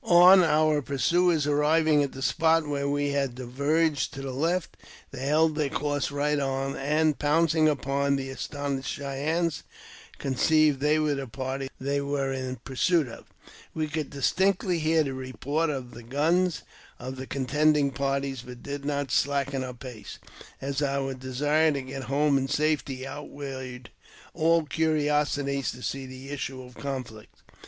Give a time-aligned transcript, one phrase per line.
[0.03, 4.75] On our pursuers arriving at the spot where we had diverged to the left,
[5.11, 9.61] they held their course right on, and, pouncing upon the astonished Cheyennes,
[10.17, 13.25] conceived they were the party they were in pursuit of.
[13.75, 16.63] We could distinctly hear the report of the uns
[16.97, 20.17] of the contending parties, but did not slacken our pace,
[20.81, 23.91] our desire to get home in safety outweighed
[24.33, 27.43] all curiosity to isee the issue of the conflict.